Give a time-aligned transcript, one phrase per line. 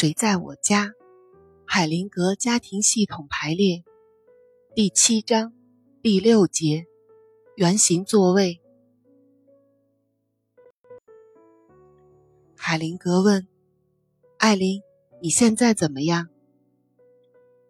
[0.00, 0.94] 谁在我家？
[1.66, 3.84] 海灵格家庭系统排列
[4.74, 5.52] 第七章
[6.00, 6.86] 第六节
[7.54, 8.62] 圆形座位。
[12.56, 13.46] 海灵格问
[14.38, 14.80] 艾琳
[15.20, 16.30] ：“你现在怎么样？”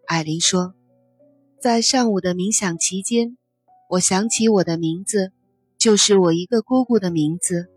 [0.06, 0.74] 艾琳说
[1.60, 3.36] ：“在上午的冥想期间，
[3.88, 5.32] 我想起我的名字，
[5.76, 7.68] 就是我一个姑姑的名字，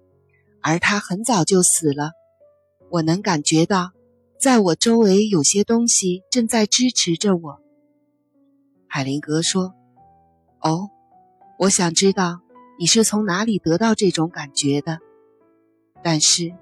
[0.61, 2.11] 而她很早就死了。
[2.91, 3.93] 我能感觉到。”
[4.43, 7.61] 在我周围有些东西正在支持着我。
[8.89, 9.73] 海灵格说
[10.59, 10.89] ：“哦，
[11.59, 12.41] 我想知道
[12.77, 14.99] 你是从哪里得到这种感觉的。
[16.03, 16.53] 但是，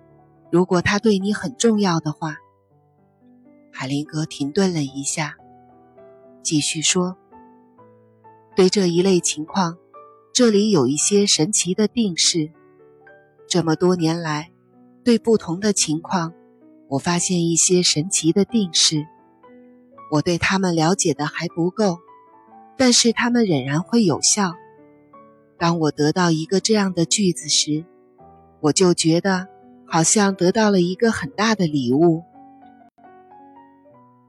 [0.52, 2.36] 如果它对你很重要的话。”
[3.74, 5.38] 海灵格停顿了一下，
[6.44, 7.18] 继续说
[8.56, 9.80] ：“对这一类情况，
[10.32, 12.52] 这里有一些神奇的定式。
[13.48, 14.52] 这么多年来，
[15.04, 16.36] 对不同的情况。”
[16.92, 19.08] 我发现一些神奇的定式，
[20.12, 22.00] 我对他们了解的还不够，
[22.78, 24.56] 但是他们仍然会有效。
[25.58, 27.86] 当我得到一个这样的句子时，
[28.60, 29.48] 我就觉得
[29.88, 32.26] 好像得到了一个很大的礼物。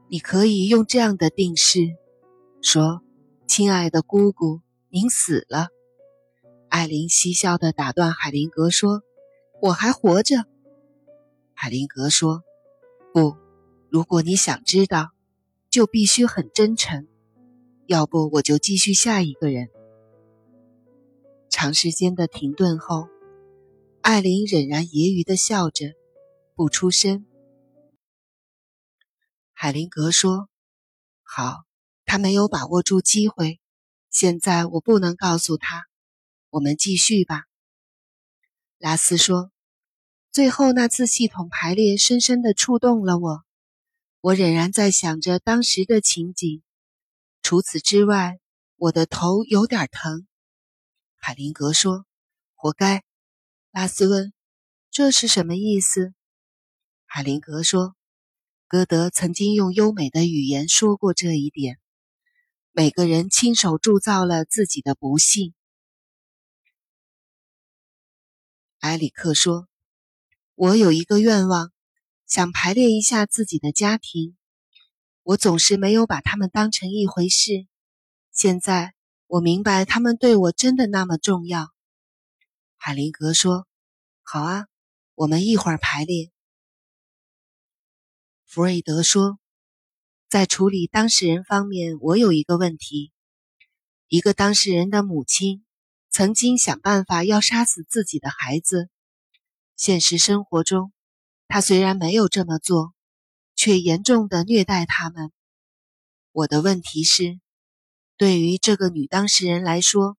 [0.07, 1.97] 你可以用这样的定式
[2.61, 3.01] 说
[3.45, 5.67] ：“亲爱的姑姑，您死了。”
[6.71, 9.01] 艾琳嬉笑地打断海灵格说
[9.61, 10.45] ：“我还活着。”
[11.53, 12.41] 海灵格说。
[13.13, 13.37] 不，
[13.91, 15.11] 如果你想知道，
[15.69, 17.07] 就必须很真诚。
[17.85, 19.69] 要不，我就继续下一个人。
[21.47, 23.07] 长时间的停顿后，
[24.01, 25.93] 艾琳仍然揶揄的笑着，
[26.55, 27.27] 不出声。
[29.53, 30.49] 海灵格说
[31.21, 31.65] ：“好，
[32.05, 33.59] 他没有把握住机会。
[34.09, 35.85] 现在我不能告诉他。
[36.49, 37.43] 我们继续吧。”
[38.79, 39.52] 拉斯说。
[40.33, 43.43] 最后那次系统排列深深的触动了我，
[44.19, 46.63] 我仍然在想着当时的情景。
[47.43, 48.39] 除此之外，
[48.77, 50.25] 我的头有点疼。
[51.17, 52.07] 海灵格说
[52.57, 53.03] ：“活该。”
[53.69, 54.33] 拉斯问
[54.89, 56.15] ：“这是什么意思？”
[57.05, 57.95] 海灵格说
[58.67, 61.77] ：“歌德曾经用优美的语言说过这一点。
[62.71, 65.53] 每个人亲手铸造了自己的不幸。”
[68.81, 69.67] 埃里克说。
[70.55, 71.71] 我有一个愿望，
[72.27, 74.37] 想排列一下自己的家庭。
[75.23, 77.65] 我总是没有把他们当成一回事。
[78.31, 78.93] 现在
[79.25, 81.73] 我明白他们对我真的那么重要。
[82.77, 83.65] 海灵格说
[84.21, 84.67] ：“好啊，
[85.15, 86.29] 我们一会儿排列。”
[88.45, 89.39] 弗瑞德说
[90.29, 93.11] ：“在处理当事人方面，我有一个问题。
[94.07, 95.65] 一个当事人的母亲
[96.11, 98.91] 曾经想办法要杀死自己的孩子。”
[99.75, 100.93] 现实生活中，
[101.47, 102.93] 他虽然没有这么做，
[103.55, 105.31] 却严重的虐待他们。
[106.31, 107.39] 我的问题是，
[108.17, 110.17] 对于这个女当事人来说，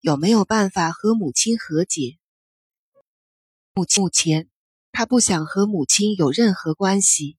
[0.00, 2.18] 有没有办法和母亲和解？
[3.72, 4.50] 目目前，
[4.90, 7.38] 她不想和母亲有任何关系。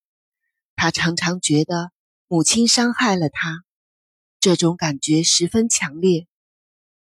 [0.76, 1.92] 她常常觉得
[2.28, 3.64] 母亲伤害了她，
[4.40, 6.28] 这种感觉十分强烈。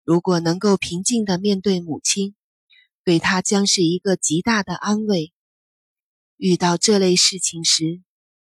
[0.03, 2.35] 如果能够平静的面对母亲，
[3.05, 5.31] 对他将是一个极大的安慰。
[6.37, 8.01] 遇到这类事情时，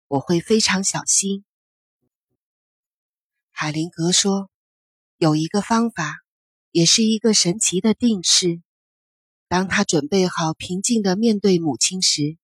[0.07, 1.45] 我会非常小心。
[3.51, 4.49] 海灵格说
[5.17, 6.17] ：“有一个方法，
[6.71, 8.63] 也是一个神奇的定式。
[9.47, 12.39] 当他准备好平静的面对母亲时，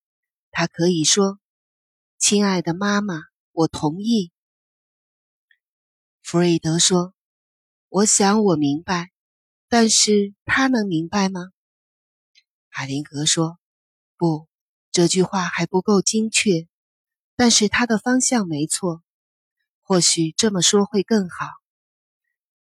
[0.52, 1.40] 他可以说
[2.20, 4.32] ：‘亲爱的妈妈，我同意。’”
[6.22, 7.16] 弗瑞德说
[7.90, 9.12] ：“我想我明白，
[9.68, 11.50] 但是他能明白吗？”
[12.78, 13.58] 海灵格说
[14.20, 14.50] ：“不，
[14.92, 16.68] 这句话还不够精确，
[17.38, 19.02] 但是它的方向没错。
[19.82, 21.48] 或许这么说会更好。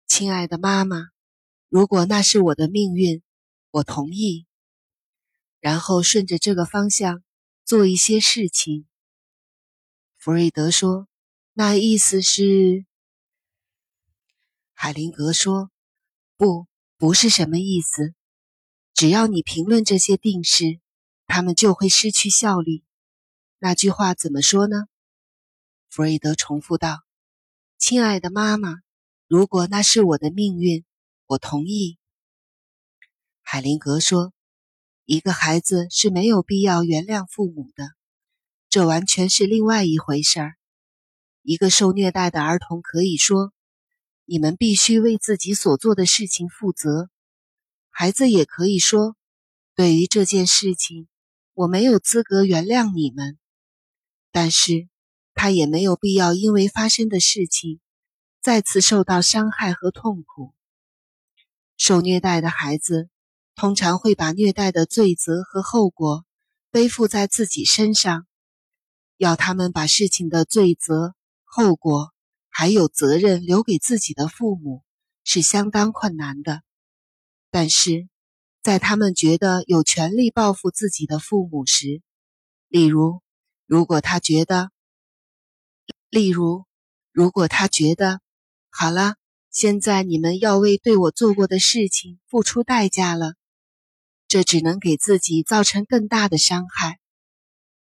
[0.08, 1.10] 亲爱的妈妈，
[1.68, 3.22] 如果那是我的命运，
[3.70, 4.48] 我同意。
[5.60, 7.22] 然后顺着这个方向
[7.66, 8.88] 做一些事情。”
[10.16, 11.10] 弗瑞德说
[11.52, 12.86] ：“那意思是？”
[14.72, 15.70] 海灵格说
[16.38, 16.66] ：“不，
[16.96, 18.14] 不是什么意思。”
[18.98, 20.80] 只要你评论这些定式，
[21.28, 22.84] 他们就会失去效力。
[23.60, 24.88] 那句话怎么说呢？
[25.88, 27.04] 弗瑞德重复道
[27.78, 28.78] ：“亲爱的妈妈，
[29.28, 30.84] 如果那是我的命运，
[31.28, 32.00] 我同意。”
[33.44, 34.34] 海灵格说
[35.06, 37.92] ：“一个孩子是没有必要原谅父母的，
[38.68, 40.56] 这完全是另外一回事儿。
[41.44, 43.54] 一个受虐待的儿童可以说
[44.26, 47.12] ：‘你们必须为自己所做的事情负责。’”
[48.00, 49.18] 孩子也可以说
[49.74, 51.08] ：“对于这件事情，
[51.56, 53.40] 我没有资格原谅你们。”
[54.32, 54.88] 但是
[55.34, 57.80] 他也没有必要因为发生的事情
[58.40, 60.54] 再次受到伤害和痛苦。
[61.76, 63.10] 受虐待的孩子
[63.56, 66.24] 通常会把虐待的罪责和后果
[66.70, 68.28] 背负在自己身上，
[69.18, 72.14] 要他们把事情的罪责、后果
[72.48, 74.84] 还有责任留给自己的父母
[75.24, 76.62] 是相当困难的。
[77.60, 78.08] 但是，
[78.62, 82.04] 在他们觉得有权利报复自己的父母时，
[82.68, 83.24] 例如，
[83.66, 84.70] 如果他觉得，
[86.12, 86.68] 例如，
[87.12, 88.22] 如果他觉得，
[88.70, 89.16] 好了，
[89.50, 93.34] 现在你们要为对我做过的事情付出代价了，
[94.28, 97.00] 这只能给自己造成更大的伤害。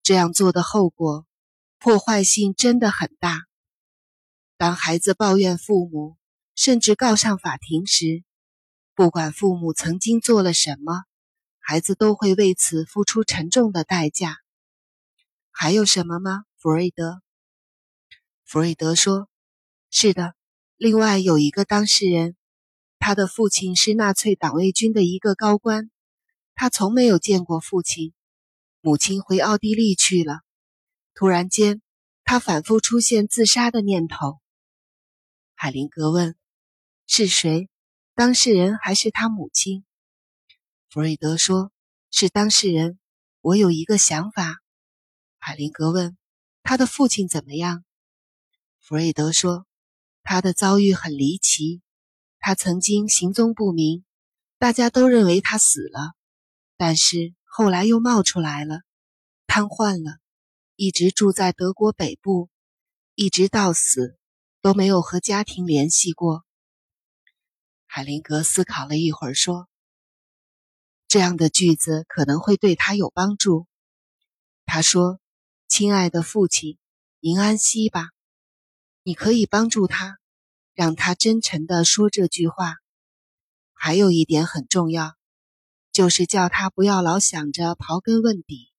[0.04, 1.26] 这样做的后果，
[1.80, 3.40] 破坏性真的很大。
[4.56, 6.16] 当孩子抱怨父母，
[6.54, 8.22] 甚至告上法庭时，
[8.98, 11.04] 不管父母曾经做了什么，
[11.60, 14.38] 孩子都会为此付出沉重的代价。
[15.52, 17.22] 还有什么吗，弗瑞德？
[18.44, 19.28] 弗瑞德说
[19.88, 20.34] ：“是的，
[20.76, 22.34] 另外有一个当事人，
[22.98, 25.92] 他的父亲是纳粹党卫军的一个高官，
[26.56, 28.12] 他从没有见过父亲。
[28.80, 30.40] 母亲回奥地利去了，
[31.14, 31.82] 突然间，
[32.24, 34.40] 他反复出现自杀的念头。”
[35.54, 36.34] 海灵格问
[37.06, 37.70] ：“是谁？”
[38.18, 39.84] 当事人还是他母亲？
[40.88, 41.70] 弗瑞德说
[42.10, 42.98] ：“是当事人。”
[43.40, 44.56] 我有一个想法。
[45.38, 46.18] 海灵格问
[46.64, 47.84] ：“他的父亲怎么样？”
[48.82, 49.68] 弗瑞德说
[50.24, 51.80] ：“他的遭遇很离奇。
[52.40, 54.04] 他曾经行踪不明，
[54.58, 56.16] 大家都认为他死了，
[56.76, 58.80] 但是后来又冒出来了，
[59.46, 60.18] 瘫痪了，
[60.74, 62.50] 一直住在德国北部，
[63.14, 64.18] 一直到死
[64.60, 66.44] 都没有和家庭联系过。”
[67.90, 69.66] 海灵格思考了一会儿，说
[71.08, 73.66] ：“这样的句子可能会对他有帮助。”
[74.66, 75.20] 他说
[75.68, 76.78] ：“亲爱的父亲，
[77.18, 78.10] 您安息吧。
[79.02, 80.18] 你可以帮助他，
[80.74, 82.74] 让他真诚地说这句话。
[83.72, 85.16] 还有一点很重要，
[85.90, 88.70] 就是叫他不要老想着刨根问底，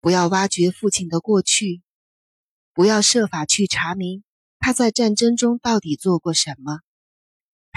[0.00, 1.80] 不要挖掘父亲的过去，
[2.74, 4.24] 不要设法去查明
[4.58, 6.80] 他在战争中到底做过什么。”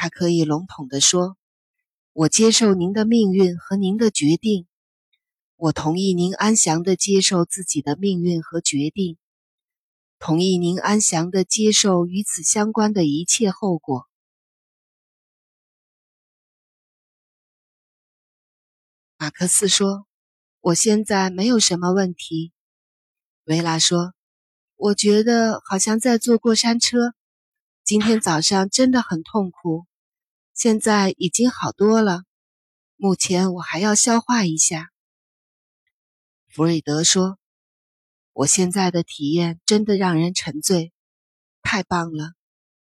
[0.02, 1.36] 他可以笼统地说
[2.14, 4.66] ：“我接受您的命运和您的决定，
[5.58, 9.18] 我同意您安详地接受自己的命运和决定，
[10.18, 14.08] 同意您安详地接受与此相关的一切后果。”
[19.20, 20.08] 马克思说
[20.62, 22.54] ：“我现在没有什么问题。”
[23.44, 24.14] 维拉说
[24.78, 27.14] ：“我觉得好像在坐过山车，
[27.84, 29.88] 今天早上真的很痛苦。”
[30.62, 32.24] 现在已经好多了，
[32.98, 34.90] 目前我还要消化一下。
[36.50, 37.40] 弗瑞德说
[38.34, 40.92] ：“我现在的体验真的让人沉醉，
[41.62, 42.34] 太棒了！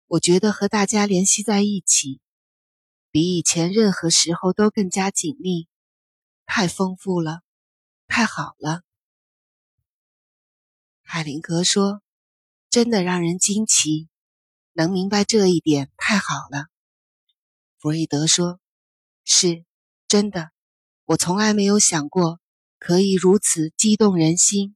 [0.05, 2.21] 我觉得和大家联系在一起，
[3.09, 5.67] 比以前任何时候都更加紧密，
[6.45, 7.41] 太丰富了，
[8.05, 8.83] 太好了。”
[11.01, 12.03] 海灵格说
[12.69, 14.07] ：“真的让人惊奇，
[14.73, 16.67] 能明白这一点太好了。”
[17.85, 18.59] 弗瑞德说
[19.25, 19.63] ：“是，
[20.07, 20.49] 真的，
[21.05, 22.39] 我从来没有想过
[22.79, 24.75] 可以如此激动人心。”